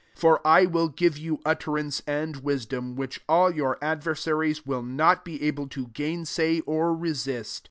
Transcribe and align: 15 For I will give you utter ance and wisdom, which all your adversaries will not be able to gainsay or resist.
15 0.15 0.19
For 0.19 0.47
I 0.47 0.65
will 0.65 0.89
give 0.89 1.15
you 1.19 1.41
utter 1.45 1.77
ance 1.77 2.01
and 2.07 2.37
wisdom, 2.37 2.95
which 2.95 3.21
all 3.29 3.51
your 3.53 3.77
adversaries 3.83 4.65
will 4.65 4.81
not 4.81 5.23
be 5.23 5.39
able 5.43 5.67
to 5.67 5.89
gainsay 5.89 6.61
or 6.61 6.91
resist. 6.95 7.59